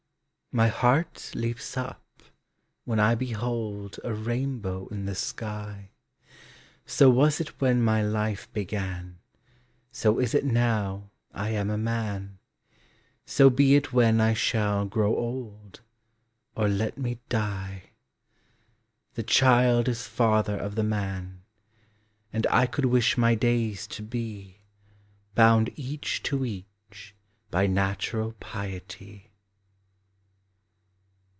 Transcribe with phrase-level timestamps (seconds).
[0.53, 2.03] My heart leaps up
[2.83, 5.91] when I behold A rainbow in the sky;
[6.85, 9.19] So was it when my life began,
[9.93, 12.37] So is it now I am a man.
[13.25, 15.79] So be it when I shall grow old,
[16.53, 17.83] Or let me die!
[19.13, 21.43] The Child is father of the Man;
[22.33, 24.57] And I could wish my days to be
[25.33, 27.15] Bound each to each
[27.49, 29.29] by natural piety.